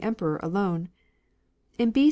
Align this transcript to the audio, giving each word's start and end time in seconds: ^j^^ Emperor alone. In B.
^j^^ 0.01 0.05
Emperor 0.07 0.39
alone. 0.41 0.89
In 1.77 1.91
B. 1.91 1.99